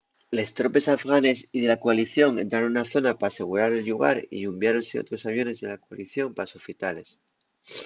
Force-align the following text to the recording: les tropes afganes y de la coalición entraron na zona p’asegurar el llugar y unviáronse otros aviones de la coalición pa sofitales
les 0.37 0.49
tropes 0.57 0.85
afganes 0.95 1.49
y 1.55 1.61
de 1.61 1.67
la 1.71 1.79
coalición 1.83 2.31
entraron 2.43 2.71
na 2.73 2.89
zona 2.93 3.11
p’asegurar 3.19 3.71
el 3.73 3.87
llugar 3.89 4.17
y 4.37 4.47
unviáronse 4.51 5.01
otros 5.03 5.21
aviones 5.29 5.57
de 5.59 5.67
la 5.71 5.81
coalición 5.85 6.27
pa 6.37 6.43
sofitales 6.55 7.07